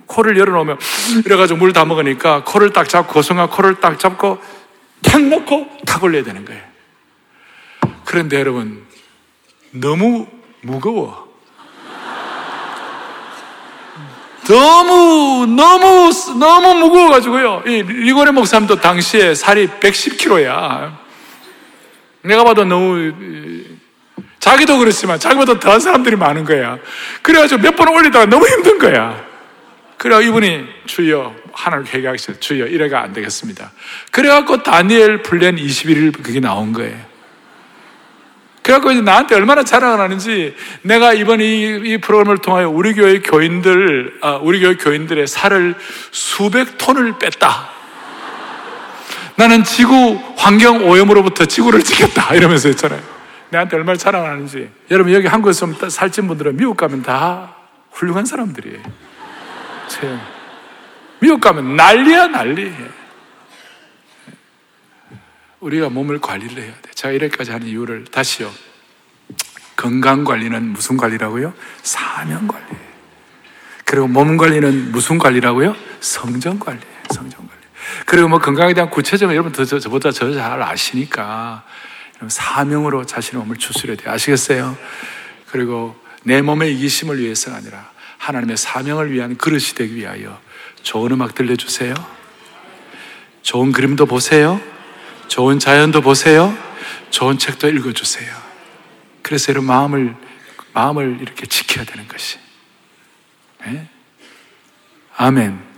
[0.07, 0.79] 코를 열어놓으면
[1.25, 4.39] 이래가지고 물 다 먹으니까 코를 딱 잡고 고성아 코를 딱 잡고
[5.03, 6.63] 탁 넣고 탁 올려야 되는 거예요.
[8.05, 8.85] 그런데 여러분
[9.73, 10.27] 너무
[10.63, 11.27] 무거워.
[14.49, 17.63] 너무 너무 너무 무거워가지고요.
[17.67, 21.06] 이 리고레 목사님도 당시에 살이 110kg야.
[22.27, 23.13] 내가 봐도 너무
[24.39, 26.79] 자기도 그렇지만 자기보다 더한 사람들이 많은 거야.
[27.23, 29.25] 그래가지고 몇 번 올리다가 너무 힘든 거야.
[29.99, 32.39] 그래 이분이 주여 하나님 회개하시죠.
[32.41, 33.73] 주여 이래가 안 되겠습니다.
[34.11, 36.97] 그래갖고 다니엘 플랜 21일 그게 나온 거예요.
[38.63, 44.19] 그래갖고 이제 나한테 얼마나 자랑을 하는지 내가 이번 이, 이 프로그램을 통하여 우리 교회 교인들,
[44.23, 45.77] 아, 우리 교회 교인들의 살을
[46.11, 47.76] 수백 톤을 뺐다.
[49.37, 52.35] 나는 지구 환경 오염으로부터 지구를 지켰다.
[52.37, 53.03] 이러면서 했잖아요.
[53.51, 54.71] 내한테 얼마나 자랑을 하는지.
[54.91, 57.55] 여러분, 여기 한국에서 살찐 분들은 미국 가면 다
[57.93, 58.83] 훌륭한 사람들이에요.
[61.21, 62.73] 미국 가면 난리야, 난리.
[65.61, 66.91] 우리가 몸을 관리를 해야 돼.
[66.95, 68.51] 제가 이렇게까지 하는 이유를 다시요.
[69.77, 71.53] 건강 관리는 무슨 관리라고요?
[71.83, 72.65] 사명 관리.
[73.85, 75.77] 그리고 몸 관리는 무슨 관리라고요?
[76.01, 76.81] 성정 관리.
[77.11, 77.56] 성정 관리.
[78.05, 81.65] 그리고 뭐 건강에 대한 구체적인 여러분 더 저, 저보다 저 잘 아시니까
[82.29, 84.09] 사명으로 자신의 몸을 추스려야 돼.
[84.11, 84.77] 아시겠어요?
[85.51, 90.41] 그리고 내 몸의 이기심을 위해서가 아니라 하나님의 사명을 위한 그릇이 되기 위하여
[90.83, 91.95] 좋은 음악 들려주세요.
[93.43, 94.61] 좋은 그림도 보세요.
[95.29, 96.57] 좋은 자연도 보세요.
[97.11, 98.35] 좋은 책도 읽어주세요.
[99.23, 100.17] 그래서 여러분 마음을,
[100.73, 102.39] 마음을 이렇게 지켜야 되는 것이.
[103.65, 103.89] 네?
[105.17, 105.76] 아멘.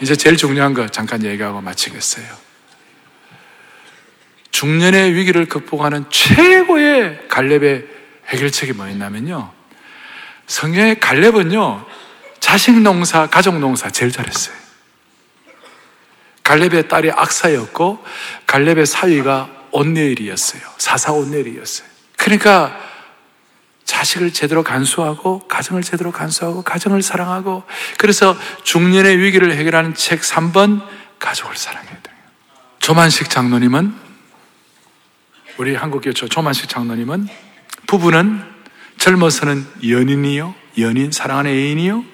[0.00, 2.26] 이제 제일 중요한 거 잠깐 얘기하고 마치겠어요.
[4.50, 7.86] 중년의 위기를 극복하는 최고의 갈렙의
[8.28, 9.52] 해결책이 뭐였냐면요.
[10.46, 11.86] 성경의 갈렙은요,
[12.40, 14.56] 자식 농사, 가족 농사 제일 잘했어요.
[16.42, 18.02] 갈렙의 딸이 악사였고
[18.46, 20.62] 갈렙의 사위가 온네일이었어요.
[20.78, 21.86] 사사 온네일이었어요.
[22.16, 22.87] 그러니까
[23.88, 27.64] 자식을 제대로 간수하고 가정을 제대로 간수하고 가정을 사랑하고
[27.96, 30.86] 그래서 중년의 위기를 해결하는 책 3번
[31.18, 32.14] 가족을 사랑해야 돼요.
[32.80, 33.94] 조만식 장로님은
[35.56, 37.28] 우리 한국교 조만식 장로님은
[37.86, 38.44] 부부는
[38.98, 42.04] 젊어서는 연인이요 연인 사랑하는 애인이요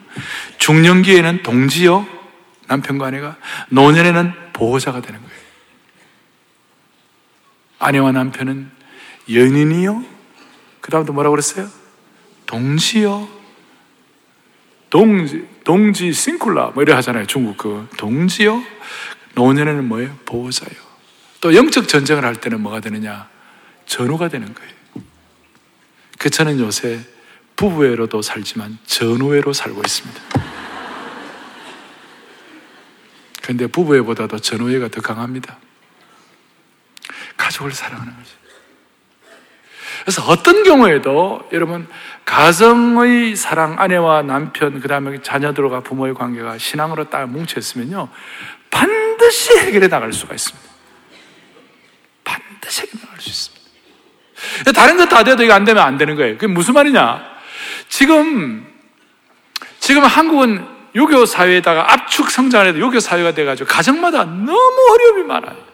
[0.58, 2.06] 중년기에는 동지요
[2.68, 3.36] 남편과 아내가
[3.70, 5.34] 노년에는 보호자가 되는 거예요.
[7.80, 8.70] 아내와 남편은
[9.28, 10.13] 연인이요
[10.85, 11.66] 그 다음도 뭐라고 그랬어요?
[12.45, 13.26] 동지요.
[14.91, 17.26] 동지, 동지 싱쿨라, 뭐 이래 하잖아요.
[17.26, 17.89] 중국 그.
[17.97, 18.62] 동지요.
[19.35, 20.14] 노년에는 뭐예요?
[20.26, 20.78] 보호자요.
[21.41, 23.30] 또 영적 전쟁을 할 때는 뭐가 되느냐?
[23.87, 24.72] 전우가 되는 거예요.
[26.18, 27.01] 그 저는 요새
[27.57, 30.20] 부부애로도 살지만 전우애로 살고 있습니다.
[33.41, 35.57] 그런데 부부애보다도 전우애가 더 강합니다.
[37.39, 38.43] 가족을 사랑하는 거죠.
[40.05, 41.88] 그래서 어떤 경우에도 여러분
[42.26, 48.09] 가정의 사랑, 아내와 남편, 그 다음에 자녀들과 부모의 관계가 신앙으로 딱 뭉쳐 있으면요
[48.70, 50.68] 반드시 해결해 나갈 수가 있습니다.
[52.22, 53.64] 반드시 해결해 나갈 수 있습니다.
[54.74, 56.34] 다른 거다 돼도 이거 안 되면 안 되는 거예요.
[56.34, 57.24] 그게 무슨 말이냐?
[57.88, 58.66] 지금
[59.78, 65.73] 지금 한국은 유교 사회에다가 압축 성장을 해도 유교 사회가 돼가지고 가정마다 너무 어려움이 많아요.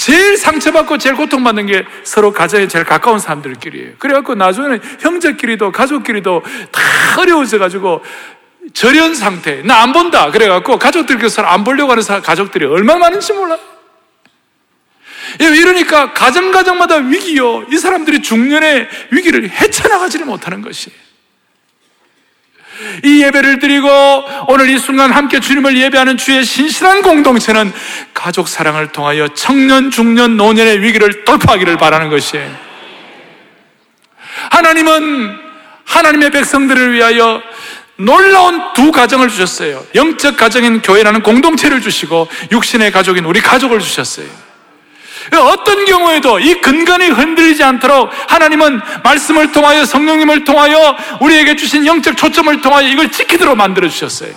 [0.00, 3.96] 제일 상처받고 제일 고통받는 게 서로 가정에 제일 가까운 사람들끼리예요.
[3.98, 6.42] 그래갖고 나중에는 형제끼리도 가족끼리도
[6.72, 8.02] 다 어려워져가지고
[8.72, 9.60] 절연 상태.
[9.62, 10.30] 나 안 본다.
[10.30, 13.58] 그래갖고 가족들께서 안 보려고 하는 가족들이 얼마나 많은지 몰라요.
[15.42, 17.66] 예, 이러니까 가정 가정마다 위기요.
[17.70, 20.98] 이 사람들이 중년의 위기를 헤쳐나가지를 못하는 것이에요.
[23.04, 23.88] 이 예배를 드리고
[24.48, 27.72] 오늘 이 순간 함께 주님을 예배하는 주의 신실한 공동체는
[28.14, 32.50] 가족 사랑을 통하여 청년, 중년, 노년의 위기를 돌파하기를 바라는 것이에요.
[34.50, 35.36] 하나님은
[35.84, 37.42] 하나님의 백성들을 위하여
[37.96, 39.84] 놀라운 두 가정을 주셨어요.
[39.94, 44.26] 영적 가정인 교회라는 공동체를 주시고 육신의 가족인 우리 가족을 주셨어요.
[45.38, 52.60] 어떤 경우에도 이 근간이 흔들리지 않도록 하나님은 말씀을 통하여 성령님을 통하여 우리에게 주신 영적 초점을
[52.60, 54.32] 통하여 이걸 지키도록 만들어 주셨어요.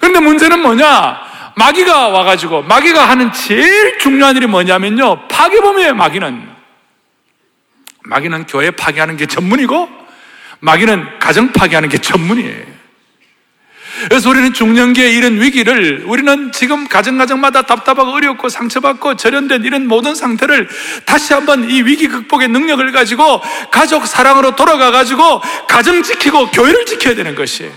[0.00, 1.20] 그런데 문제는 뭐냐?
[1.56, 5.28] 마귀가 와가지고 마귀가 하는 제일 중요한 일이 뭐냐면요.
[5.28, 6.54] 파괴범이에요, 마귀는.
[8.06, 9.88] 마귀는 교회 파괴하는 게 전문이고
[10.60, 12.73] 마귀는 가정 파괴하는 게 전문이에요.
[14.08, 20.68] 그래서 우리는 중년기의 이런 위기를 우리는 지금 가정가정마다 답답하고 어렵고 상처받고 절연된 이런 모든 상태를
[21.04, 23.40] 다시 한번 이 위기 극복의 능력을 가지고
[23.70, 27.72] 가족 사랑으로 돌아가 가지고 가정 지키고 교회를 지켜야 되는 것이에요.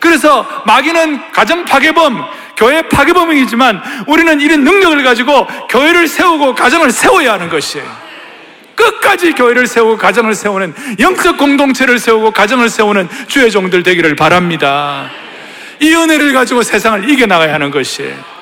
[0.00, 2.24] 그래서 마귀는 가정 파괴범,
[2.56, 8.01] 교회 파괴범이지만 우리는 이런 능력을 가지고 교회를 세우고 가정을 세워야 하는 것이에요.
[8.74, 15.10] 끝까지 교회를 세우고 가정을 세우는 영적 공동체를 세우고 가정을 세우는 주의 종들 되기를 바랍니다.
[15.80, 18.32] 이 은혜를 가지고 세상을 이겨나가야 하는 것이에요.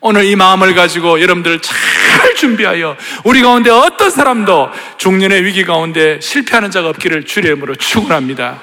[0.00, 6.70] 오늘 이 마음을 가지고 여러분들 잘 준비하여 우리 가운데 어떤 사람도 중년의 위기 가운데 실패하는
[6.70, 8.58] 자가 없기를 주의 이름으로 축원합니다.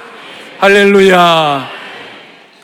[0.59, 1.69] 할렐루야.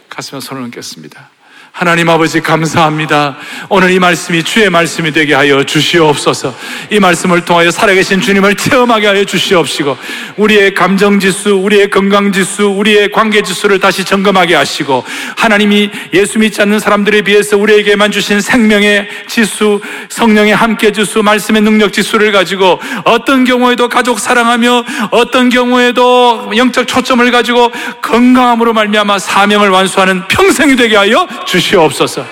[0.09, 1.32] 가슴에 손을 얹겠습니다.
[1.75, 3.35] 하나님 아버지 감사합니다.
[3.67, 6.53] 오늘 이 말씀이 주의 말씀이 되게 하여 주시옵소서.
[6.91, 9.97] 이 말씀을 통하여 살아계신 주님을 체험하게 하여 주시옵시고
[10.37, 15.03] 우리의 감정 지수, 우리의 건강 지수, 우리의 관계 지수를 다시 점검하게 하시고
[15.35, 21.91] 하나님이 예수 믿지 않는 사람들에 비해서 우리에게만 주신 생명의 지수, 성령의 함께 지수, 말씀의 능력
[21.91, 27.71] 지수를 가지고 어떤 경우에도 가족 사랑하며 어떤 경우에도 영적 초점을 가지고
[28.03, 31.62] 건강함으로 말미암아 사명을 완수하는 평생이 되게 하여 주시옵소서.
[31.63, 32.25] 주시옵소서.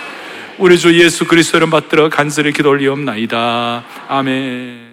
[0.57, 3.84] 우리 주 예수 그리스도를 받들어 간절히 기도 올리옵나이다.
[4.09, 4.90] 아멘.